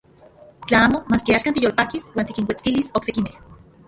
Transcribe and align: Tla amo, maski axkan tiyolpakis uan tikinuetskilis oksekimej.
Tla 0.69 0.77
amo, 0.85 1.01
maski 1.13 1.35
axkan 1.35 1.55
tiyolpakis 1.57 2.07
uan 2.15 2.31
tikinuetskilis 2.31 2.89
oksekimej. 3.01 3.37